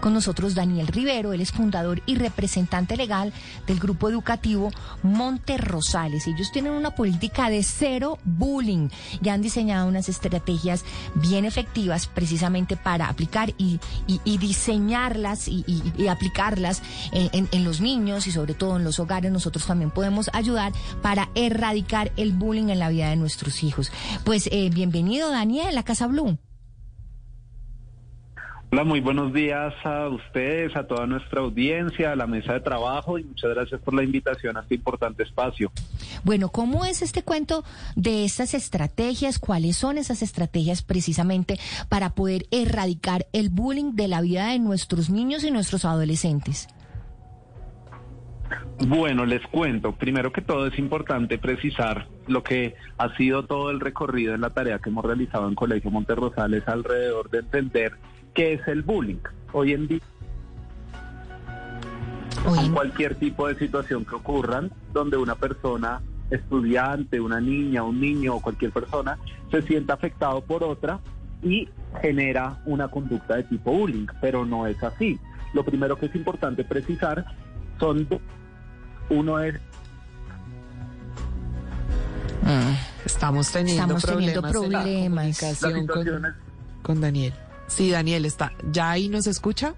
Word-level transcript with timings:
Con 0.00 0.14
nosotros 0.14 0.54
Daniel 0.54 0.88
Rivero, 0.88 1.32
él 1.32 1.40
es 1.40 1.52
fundador 1.52 2.02
y 2.06 2.16
representante 2.16 2.96
legal 2.96 3.32
del 3.66 3.78
grupo 3.78 4.08
educativo 4.08 4.70
Monte 5.02 5.56
Rosales. 5.56 6.26
Ellos 6.26 6.50
tienen 6.52 6.72
una 6.72 6.90
política 6.90 7.48
de 7.48 7.62
cero 7.62 8.18
bullying 8.24 8.88
y 9.22 9.28
han 9.28 9.42
diseñado 9.42 9.86
unas 9.88 10.08
estrategias 10.08 10.84
bien 11.14 11.44
efectivas 11.44 12.06
precisamente 12.06 12.76
para 12.76 13.08
aplicar 13.08 13.54
y, 13.56 13.78
diseñarlas 14.24 15.48
y, 15.48 15.64
aplicarlas 16.08 16.82
en, 17.12 17.64
los 17.64 17.80
niños 17.80 18.26
y 18.26 18.32
sobre 18.32 18.54
todo 18.54 18.76
en 18.76 18.84
los 18.84 18.98
hogares. 18.98 19.30
Nosotros 19.32 19.66
también 19.66 19.90
podemos 19.90 20.28
ayudar 20.32 20.72
para 21.02 21.30
erradicar 21.34 22.12
el 22.16 22.32
bullying 22.32 22.68
en 22.68 22.78
la 22.78 22.88
vida 22.88 23.10
de 23.10 23.16
nuestros 23.16 23.62
hijos. 23.62 23.90
Pues 24.24 24.48
eh, 24.52 24.70
bienvenido 24.70 25.30
Daniel 25.30 25.78
a 25.78 25.82
Casa 25.82 26.06
Blue. 26.06 26.38
Hola, 28.74 28.82
muy 28.82 28.98
buenos 28.98 29.32
días 29.32 29.72
a 29.84 30.08
ustedes, 30.08 30.74
a 30.74 30.84
toda 30.84 31.06
nuestra 31.06 31.42
audiencia, 31.42 32.10
a 32.10 32.16
la 32.16 32.26
mesa 32.26 32.54
de 32.54 32.60
trabajo 32.60 33.20
y 33.20 33.22
muchas 33.22 33.54
gracias 33.54 33.80
por 33.80 33.94
la 33.94 34.02
invitación 34.02 34.56
a 34.56 34.62
este 34.62 34.74
importante 34.74 35.22
espacio. 35.22 35.70
Bueno, 36.24 36.48
¿cómo 36.48 36.84
es 36.84 37.00
este 37.00 37.22
cuento 37.22 37.62
de 37.94 38.24
estas 38.24 38.52
estrategias? 38.52 39.38
¿Cuáles 39.38 39.76
son 39.76 39.96
esas 39.96 40.22
estrategias 40.22 40.82
precisamente 40.82 41.60
para 41.88 42.16
poder 42.16 42.46
erradicar 42.50 43.28
el 43.32 43.48
bullying 43.48 43.92
de 43.92 44.08
la 44.08 44.20
vida 44.22 44.48
de 44.48 44.58
nuestros 44.58 45.08
niños 45.08 45.44
y 45.44 45.52
nuestros 45.52 45.84
adolescentes? 45.84 46.66
Bueno, 48.86 49.24
les 49.26 49.46
cuento. 49.46 49.92
Primero 49.92 50.32
que 50.32 50.42
todo 50.42 50.66
es 50.66 50.78
importante 50.78 51.38
precisar 51.38 52.08
lo 52.26 52.42
que 52.42 52.74
ha 52.98 53.14
sido 53.16 53.44
todo 53.44 53.70
el 53.70 53.80
recorrido 53.80 54.34
en 54.34 54.40
la 54.40 54.50
tarea 54.50 54.78
que 54.78 54.90
hemos 54.90 55.04
realizado 55.04 55.48
en 55.48 55.54
Colegio 55.54 55.90
Monterrosales 55.90 56.66
alrededor 56.66 57.30
de 57.30 57.38
entender 57.38 57.92
¿Qué 58.34 58.54
es 58.54 58.66
el 58.66 58.82
bullying? 58.82 59.20
Hoy 59.52 59.74
en 59.74 59.86
día, 59.86 60.00
cualquier 62.72 63.14
tipo 63.14 63.46
de 63.46 63.54
situación 63.54 64.04
que 64.04 64.16
ocurran, 64.16 64.72
donde 64.92 65.16
una 65.16 65.36
persona, 65.36 66.02
estudiante, 66.30 67.20
una 67.20 67.40
niña, 67.40 67.84
un 67.84 68.00
niño 68.00 68.34
o 68.34 68.42
cualquier 68.42 68.72
persona, 68.72 69.18
se 69.52 69.62
sienta 69.62 69.94
afectado 69.94 70.40
por 70.40 70.64
otra 70.64 70.98
y 71.44 71.68
genera 72.02 72.60
una 72.66 72.88
conducta 72.88 73.36
de 73.36 73.44
tipo 73.44 73.70
bullying, 73.70 74.06
pero 74.20 74.44
no 74.44 74.66
es 74.66 74.82
así. 74.82 75.16
Lo 75.52 75.64
primero 75.64 75.96
que 75.96 76.06
es 76.06 76.14
importante 76.16 76.64
precisar 76.64 77.24
son, 77.78 78.08
uno 79.10 79.38
es 79.40 79.54
ah, 82.44 82.76
estamos 83.04 83.50
teniendo 83.52 83.98
problemas, 83.98 85.40
con 86.82 87.00
Daniel. 87.00 87.32
Sí, 87.66 87.90
Daniel, 87.90 88.26
está. 88.26 88.52
¿Ya 88.70 88.90
ahí 88.90 89.08
nos 89.08 89.26
escucha? 89.26 89.74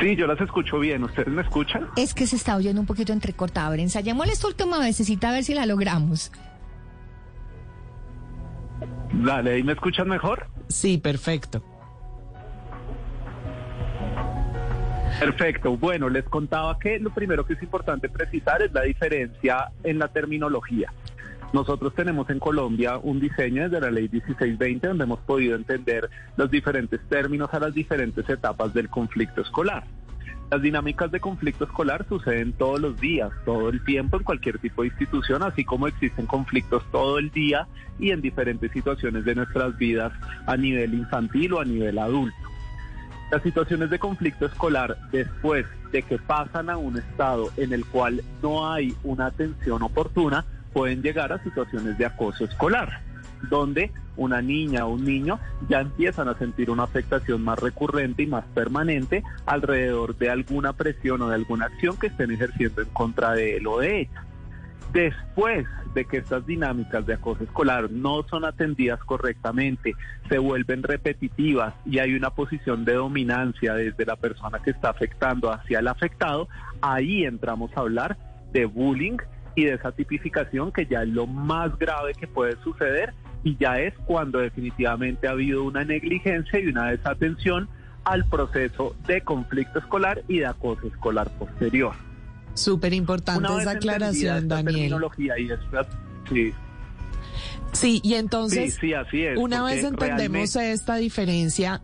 Sí, 0.00 0.16
yo 0.16 0.26
las 0.26 0.40
escucho 0.40 0.78
bien. 0.78 1.04
¿Ustedes 1.04 1.28
me 1.28 1.42
escuchan? 1.42 1.88
Es 1.96 2.14
que 2.14 2.26
se 2.26 2.36
está 2.36 2.56
oyendo 2.56 2.80
un 2.80 2.86
poquito 2.86 3.12
entrecortado. 3.12 3.68
A 3.68 3.70
ver, 3.70 3.80
ensayemos 3.80 4.28
esta 4.28 4.46
última 4.46 4.78
necesita 4.80 5.32
ver 5.32 5.44
si 5.44 5.54
la 5.54 5.66
logramos. 5.66 6.30
Dale, 9.12 9.54
¿ahí 9.54 9.62
me 9.62 9.72
escuchan 9.72 10.08
mejor? 10.08 10.48
Sí, 10.68 10.98
perfecto. 10.98 11.62
Perfecto. 15.18 15.76
Bueno, 15.76 16.08
les 16.08 16.24
contaba 16.24 16.78
que 16.78 17.00
lo 17.00 17.10
primero 17.10 17.44
que 17.44 17.54
es 17.54 17.62
importante 17.62 18.08
precisar 18.08 18.62
es 18.62 18.72
la 18.72 18.82
diferencia 18.82 19.72
en 19.82 19.98
la 19.98 20.08
terminología. 20.08 20.92
Nosotros 21.52 21.94
tenemos 21.94 22.28
en 22.30 22.38
Colombia 22.38 22.98
un 22.98 23.18
diseño 23.20 23.64
desde 23.64 23.80
la 23.80 23.90
ley 23.90 24.08
1620 24.12 24.86
donde 24.86 25.04
hemos 25.04 25.20
podido 25.20 25.56
entender 25.56 26.08
los 26.36 26.50
diferentes 26.50 27.00
términos 27.08 27.52
a 27.52 27.58
las 27.58 27.74
diferentes 27.74 28.28
etapas 28.28 28.72
del 28.74 28.88
conflicto 28.88 29.40
escolar. 29.40 29.84
Las 30.50 30.62
dinámicas 30.62 31.10
de 31.10 31.20
conflicto 31.20 31.64
escolar 31.64 32.06
suceden 32.08 32.52
todos 32.52 32.80
los 32.80 32.98
días, 33.00 33.30
todo 33.44 33.68
el 33.70 33.84
tiempo, 33.84 34.18
en 34.18 34.24
cualquier 34.24 34.58
tipo 34.58 34.82
de 34.82 34.88
institución, 34.88 35.42
así 35.42 35.64
como 35.64 35.88
existen 35.88 36.26
conflictos 36.26 36.82
todo 36.90 37.18
el 37.18 37.30
día 37.30 37.66
y 37.98 38.12
en 38.12 38.22
diferentes 38.22 38.70
situaciones 38.72 39.24
de 39.24 39.34
nuestras 39.34 39.76
vidas 39.76 40.12
a 40.46 40.56
nivel 40.56 40.94
infantil 40.94 41.54
o 41.54 41.60
a 41.60 41.64
nivel 41.64 41.98
adulto. 41.98 42.57
Las 43.30 43.42
situaciones 43.42 43.90
de 43.90 43.98
conflicto 43.98 44.46
escolar, 44.46 44.96
después 45.12 45.66
de 45.92 46.02
que 46.02 46.18
pasan 46.18 46.70
a 46.70 46.78
un 46.78 46.96
estado 46.96 47.50
en 47.58 47.74
el 47.74 47.84
cual 47.84 48.22
no 48.42 48.72
hay 48.72 48.96
una 49.04 49.26
atención 49.26 49.82
oportuna, 49.82 50.46
pueden 50.72 51.02
llegar 51.02 51.32
a 51.32 51.42
situaciones 51.42 51.98
de 51.98 52.06
acoso 52.06 52.46
escolar, 52.46 53.02
donde 53.50 53.92
una 54.16 54.40
niña 54.40 54.86
o 54.86 54.94
un 54.94 55.04
niño 55.04 55.38
ya 55.68 55.80
empiezan 55.80 56.28
a 56.28 56.38
sentir 56.38 56.70
una 56.70 56.84
afectación 56.84 57.44
más 57.44 57.58
recurrente 57.58 58.22
y 58.22 58.26
más 58.26 58.44
permanente 58.54 59.22
alrededor 59.44 60.16
de 60.16 60.30
alguna 60.30 60.72
presión 60.72 61.20
o 61.20 61.28
de 61.28 61.34
alguna 61.34 61.66
acción 61.66 61.98
que 61.98 62.06
estén 62.06 62.30
ejerciendo 62.30 62.80
en 62.80 62.88
contra 62.88 63.32
de 63.32 63.58
él 63.58 63.66
o 63.66 63.78
de 63.78 64.00
ella. 64.00 64.24
Después 64.92 65.66
de 65.94 66.04
que 66.06 66.18
estas 66.18 66.46
dinámicas 66.46 67.04
de 67.06 67.14
acoso 67.14 67.44
escolar 67.44 67.90
no 67.90 68.22
son 68.28 68.44
atendidas 68.44 68.98
correctamente, 69.00 69.94
se 70.28 70.38
vuelven 70.38 70.82
repetitivas 70.82 71.74
y 71.84 71.98
hay 71.98 72.14
una 72.14 72.30
posición 72.30 72.84
de 72.84 72.94
dominancia 72.94 73.74
desde 73.74 74.06
la 74.06 74.16
persona 74.16 74.60
que 74.60 74.70
está 74.70 74.90
afectando 74.90 75.52
hacia 75.52 75.80
el 75.80 75.88
afectado, 75.88 76.48
ahí 76.80 77.24
entramos 77.24 77.70
a 77.76 77.80
hablar 77.80 78.16
de 78.52 78.64
bullying 78.64 79.18
y 79.54 79.64
de 79.64 79.74
esa 79.74 79.92
tipificación 79.92 80.72
que 80.72 80.86
ya 80.86 81.02
es 81.02 81.08
lo 81.08 81.26
más 81.26 81.76
grave 81.78 82.14
que 82.14 82.26
puede 82.26 82.56
suceder 82.62 83.12
y 83.44 83.56
ya 83.56 83.78
es 83.80 83.94
cuando 84.06 84.38
definitivamente 84.38 85.28
ha 85.28 85.32
habido 85.32 85.64
una 85.64 85.84
negligencia 85.84 86.60
y 86.60 86.66
una 86.66 86.90
desatención 86.90 87.68
al 88.04 88.24
proceso 88.24 88.96
de 89.06 89.20
conflicto 89.20 89.80
escolar 89.80 90.22
y 90.28 90.38
de 90.38 90.46
acoso 90.46 90.86
escolar 90.86 91.28
posterior. 91.38 92.07
Súper 92.58 92.92
importante 92.92 93.48
esa 93.60 93.72
aclaración, 93.72 94.48
Daniel. 94.48 94.96
Y 95.34 95.48
sí. 96.28 96.54
Sí, 97.72 98.00
y 98.02 98.14
entonces, 98.14 98.78
una 99.36 99.62
vez 99.62 99.84
entendemos 99.84 100.56
esta 100.56 100.96
diferencia, 100.96 101.82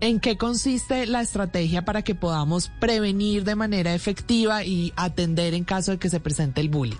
¿en 0.00 0.20
qué 0.20 0.36
consiste 0.36 1.06
la 1.06 1.20
estrategia 1.20 1.84
para 1.84 2.02
que 2.02 2.14
podamos 2.14 2.70
prevenir 2.80 3.44
de 3.44 3.54
manera 3.54 3.94
efectiva 3.94 4.64
y 4.64 4.92
atender 4.96 5.54
en 5.54 5.64
caso 5.64 5.92
de 5.92 5.98
que 5.98 6.10
se 6.10 6.20
presente 6.20 6.60
el 6.60 6.68
bullying? 6.68 6.96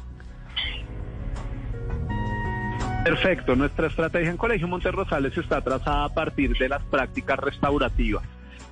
Perfecto, 3.04 3.56
nuestra 3.56 3.88
estrategia 3.88 4.30
en 4.30 4.36
Colegio 4.36 4.68
Monterrosales 4.68 5.36
está 5.36 5.60
trazada 5.62 6.04
a 6.04 6.14
partir 6.14 6.56
de 6.56 6.68
las 6.68 6.82
prácticas 6.84 7.38
restaurativas. 7.38 8.22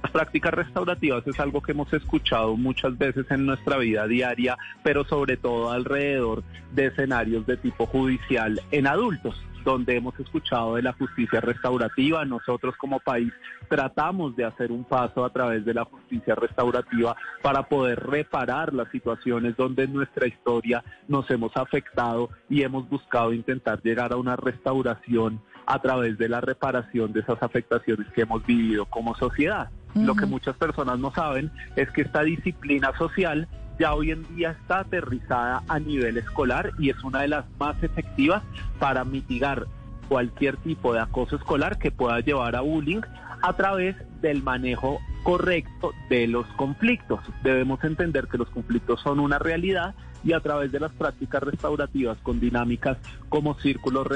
Las 0.03 0.13
prácticas 0.13 0.55
restaurativas 0.55 1.27
es 1.27 1.41
algo 1.41 1.61
que 1.61 1.73
hemos 1.73 1.93
escuchado 1.93 2.57
muchas 2.57 2.97
veces 2.97 3.27
en 3.31 3.47
nuestra 3.47 3.79
vida 3.79 4.07
diaria, 4.07 4.57
pero 4.83 5.05
sobre 5.05 5.37
todo 5.37 5.71
alrededor 5.71 6.43
de 6.73 6.87
escenarios 6.87 7.47
de 7.47 7.57
tipo 7.57 7.87
judicial 7.87 8.61
en 8.71 8.87
adultos 8.87 9.41
donde 9.65 9.97
hemos 9.97 10.19
escuchado 10.19 10.77
de 10.77 10.83
la 10.83 10.93
justicia 10.95 11.41
restaurativa. 11.41 12.25
Nosotros 12.25 12.75
como 12.79 13.01
país 13.01 13.33
tratamos 13.69 14.35
de 14.35 14.45
hacer 14.45 14.73
un 14.73 14.85
paso 14.85 15.25
a 15.25 15.31
través 15.31 15.65
de 15.65 15.75
la 15.75 15.85
justicia 15.85 16.35
restaurativa 16.35 17.17
para 17.43 17.65
poder 17.65 18.01
reparar 18.01 18.73
las 18.73 18.91
situaciones 18.91 19.57
donde 19.57 19.85
en 19.85 19.93
nuestra 19.93 20.27
historia 20.27 20.83
nos 21.07 21.31
hemos 21.31 21.55
afectado 21.57 22.31
y 22.49 22.63
hemos 22.63 22.89
buscado 22.89 23.33
intentar 23.33 23.83
llegar 23.83 24.13
a 24.13 24.17
una 24.17 24.37
restauración 24.37 25.41
a 25.67 25.83
través 25.83 26.17
de 26.17 26.31
la 26.31 26.41
reparación 26.41 27.13
de 27.13 27.21
esas 27.21 27.43
afectaciones 27.43 28.07
que 28.15 28.23
hemos 28.23 28.47
vivido 28.47 28.87
como 28.87 29.15
sociedad. 29.17 29.69
Lo 30.05 30.15
que 30.15 30.27
muchas 30.27 30.57
personas 30.57 30.99
no 30.99 31.13
saben 31.13 31.51
es 31.77 31.91
que 31.91 32.03
esta 32.03 32.23
disciplina 32.23 32.93
social 32.97 33.49
ya 33.79 33.95
hoy 33.95 34.11
en 34.11 34.25
día 34.35 34.51
está 34.51 34.81
aterrizada 34.81 35.63
a 35.69 35.79
nivel 35.79 36.17
escolar 36.19 36.73
y 36.79 36.91
es 36.91 37.03
una 37.05 37.23
de 37.23 37.29
las 37.29 37.45
más 37.59 37.81
efectivas 37.83 38.43
para 38.79 39.05
mitigar 39.05 39.67
cualquier 40.09 40.57
tipo 40.57 40.93
de 40.93 41.01
acoso 41.01 41.37
escolar 41.37 41.79
que 41.79 41.91
pueda 41.91 42.21
llevar 42.21 42.57
a 42.57 42.61
bullying 42.63 43.03
a 43.43 43.53
través 43.53 43.97
del 44.21 44.43
manejo 44.43 44.99
correcto 45.29 45.93
de 46.09 46.27
los 46.27 46.47
conflictos. 46.57 47.21
Debemos 47.43 47.85
entender 47.85 48.29
que 48.29 48.39
los 48.39 48.49
conflictos 48.49 48.99
son 49.03 49.21
una 49.21 49.39
realidad 49.39 49.95
y 50.25 50.33
a 50.33 50.41
través 50.41 50.73
de 50.73 50.81
las 50.81 50.91
prácticas 50.93 51.43
restaurativas 51.43 52.17
con 52.23 52.41
dinámicas 52.41 52.97
como 53.29 53.53
círculos 53.61 54.07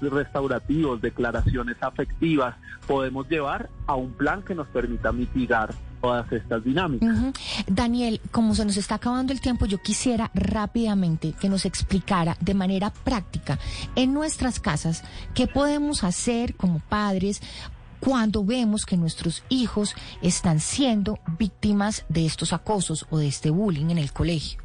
restaurativos, 0.00 1.02
declaraciones 1.02 1.76
afectivas, 1.82 2.56
podemos 2.86 3.28
llevar 3.28 3.68
a 3.86 3.96
un 3.96 4.12
plan 4.12 4.40
que 4.40 4.54
nos 4.54 4.66
permita 4.68 5.12
mitigar 5.12 5.74
todas 6.00 6.32
estas 6.32 6.64
dinámicas. 6.64 7.34
Daniel, 7.66 8.22
como 8.30 8.54
se 8.54 8.64
nos 8.64 8.78
está 8.78 8.94
acabando 8.94 9.34
el 9.34 9.42
tiempo, 9.42 9.66
yo 9.66 9.76
quisiera 9.76 10.30
rápidamente 10.32 11.34
que 11.38 11.50
nos 11.50 11.66
explicara 11.66 12.38
de 12.40 12.54
manera 12.54 12.90
práctica 13.04 13.58
en 13.94 14.14
nuestras 14.14 14.58
casas 14.58 15.04
qué 15.34 15.46
podemos 15.46 16.02
hacer 16.02 16.54
como 16.54 16.78
padres 16.80 17.42
cuando 18.04 18.44
vemos 18.44 18.84
que 18.84 18.96
nuestros 18.96 19.44
hijos 19.48 19.94
están 20.22 20.58
siendo 20.58 21.20
víctimas 21.38 22.04
de 22.08 22.26
estos 22.26 22.52
acosos 22.52 23.06
o 23.10 23.18
de 23.18 23.28
este 23.28 23.50
bullying 23.50 23.90
en 23.90 23.98
el 23.98 24.12
colegio. 24.12 24.60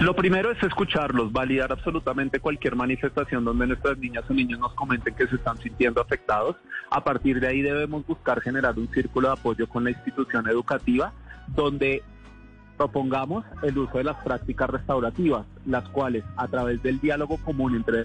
Lo 0.00 0.14
primero 0.14 0.50
es 0.50 0.62
escucharlos, 0.62 1.32
validar 1.32 1.72
absolutamente 1.72 2.38
cualquier 2.38 2.76
manifestación 2.76 3.44
donde 3.44 3.66
nuestras 3.66 3.96
niñas 3.96 4.24
o 4.28 4.34
niños 4.34 4.60
nos 4.60 4.74
comenten 4.74 5.14
que 5.14 5.26
se 5.26 5.36
están 5.36 5.56
sintiendo 5.58 6.02
afectados. 6.02 6.56
A 6.90 7.02
partir 7.02 7.40
de 7.40 7.48
ahí 7.48 7.62
debemos 7.62 8.06
buscar 8.06 8.42
generar 8.42 8.78
un 8.78 8.88
círculo 8.92 9.28
de 9.28 9.34
apoyo 9.34 9.68
con 9.68 9.84
la 9.84 9.90
institución 9.90 10.46
educativa 10.48 11.12
donde 11.48 12.02
propongamos 12.76 13.44
el 13.62 13.76
uso 13.76 13.98
de 13.98 14.04
las 14.04 14.22
prácticas 14.22 14.68
restaurativas, 14.68 15.46
las 15.66 15.88
cuales 15.88 16.24
a 16.36 16.46
través 16.48 16.82
del 16.82 17.00
diálogo 17.00 17.38
común 17.38 17.74
entre 17.74 18.04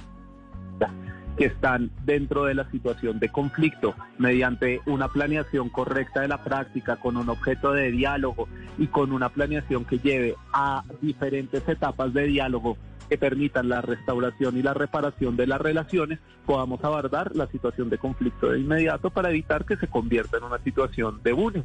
que 1.37 1.45
están 1.45 1.91
dentro 2.05 2.45
de 2.45 2.55
la 2.55 2.69
situación 2.71 3.19
de 3.19 3.29
conflicto, 3.29 3.95
mediante 4.17 4.81
una 4.85 5.09
planeación 5.09 5.69
correcta 5.69 6.21
de 6.21 6.27
la 6.27 6.43
práctica, 6.43 6.95
con 6.97 7.17
un 7.17 7.29
objeto 7.29 7.73
de 7.73 7.91
diálogo 7.91 8.47
y 8.77 8.87
con 8.87 9.11
una 9.11 9.29
planeación 9.29 9.85
que 9.85 9.99
lleve 9.99 10.35
a 10.53 10.83
diferentes 11.01 11.67
etapas 11.67 12.13
de 12.13 12.23
diálogo 12.27 12.77
que 13.09 13.17
permitan 13.17 13.69
la 13.69 13.81
restauración 13.81 14.57
y 14.57 14.63
la 14.63 14.73
reparación 14.73 15.35
de 15.35 15.47
las 15.47 15.61
relaciones, 15.61 16.19
podamos 16.45 16.83
abordar 16.83 17.35
la 17.35 17.47
situación 17.47 17.89
de 17.89 17.97
conflicto 17.97 18.49
de 18.49 18.59
inmediato 18.59 19.11
para 19.11 19.29
evitar 19.29 19.65
que 19.65 19.77
se 19.77 19.87
convierta 19.87 20.37
en 20.37 20.43
una 20.43 20.59
situación 20.59 21.21
de 21.23 21.33
bullying. 21.33 21.63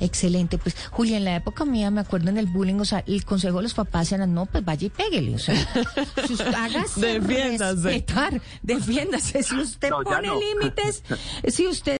Excelente, 0.00 0.58
pues 0.58 0.76
Julia, 0.90 1.16
en 1.16 1.24
la 1.24 1.36
época 1.36 1.64
mía 1.64 1.90
me 1.90 2.00
acuerdo 2.00 2.30
en 2.30 2.38
el 2.38 2.46
bullying, 2.46 2.76
o 2.80 2.84
sea, 2.84 3.04
el 3.06 3.24
consejo 3.24 3.58
de 3.58 3.64
los 3.64 3.74
papás 3.74 4.10
era, 4.12 4.26
no, 4.26 4.46
pues 4.46 4.64
vaya 4.64 4.86
y 4.86 4.90
pégale, 4.90 5.34
o 5.34 5.38
sea, 5.38 5.54
si 6.26 6.32
usted, 6.32 6.54
hágase 6.54 7.20
defiéndase. 7.20 7.82
respetar, 7.82 8.40
defiéndase, 8.62 9.42
si 9.42 9.54
usted 9.56 9.90
pone 9.90 10.28
límites, 10.28 11.02
si 11.48 11.66
usted 11.66 11.90